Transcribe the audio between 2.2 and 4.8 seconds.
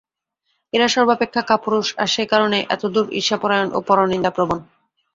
কারণেই এতদূর ঈর্ষাপরায়ণ ও পরনিন্দাপ্রবণ।